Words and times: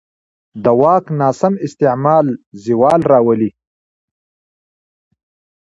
د 0.63 0.65
واک 0.81 1.05
ناسم 1.19 1.53
استعمال 1.65 2.25
زوال 2.63 3.01
راولي 3.11 3.49